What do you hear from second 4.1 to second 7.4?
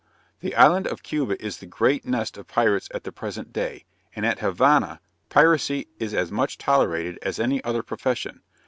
and at the Havana, piracy is as much tolerated as